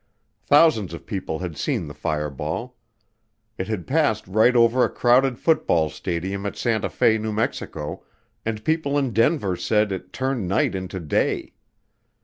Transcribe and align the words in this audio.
Thousands 0.43 0.95
of 0.95 1.05
people 1.05 1.37
had 1.37 1.55
seen 1.55 1.85
the 1.85 1.93
fireball. 1.93 2.75
It 3.59 3.67
had 3.67 3.85
passed 3.85 4.27
right 4.27 4.55
over 4.55 4.83
a 4.83 4.89
crowded 4.89 5.37
football 5.37 5.91
stadium 5.91 6.43
at 6.47 6.55
Santa 6.55 6.89
Fe, 6.89 7.19
New 7.19 7.31
Mexico, 7.31 8.03
and 8.43 8.65
people 8.65 8.97
in 8.97 9.13
Denver 9.13 9.55
said 9.55 9.91
it 9.91 10.11
"turned 10.11 10.47
night 10.47 10.73
into 10.73 10.99
day." 10.99 11.53